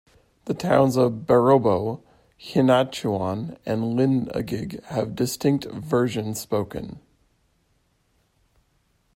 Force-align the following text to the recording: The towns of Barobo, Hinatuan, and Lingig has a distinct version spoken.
The 0.45 0.55
towns 0.55 0.95
of 0.95 1.27
Barobo, 1.27 2.01
Hinatuan, 2.39 3.55
and 3.67 3.95
Lingig 3.95 4.83
has 4.85 5.03
a 5.09 5.11
distinct 5.11 5.65
version 5.65 6.33
spoken. 6.33 6.99